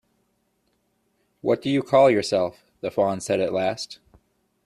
[1.41, 3.99] ‘What do you call yourself?’ the Fawn said at last.